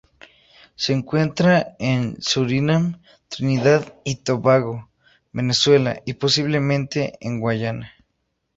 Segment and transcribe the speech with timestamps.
[0.75, 4.89] Se encuentra en Surinam, Trinidad y Tobago,
[5.31, 7.93] Venezuela y, posiblemente, en Guayana.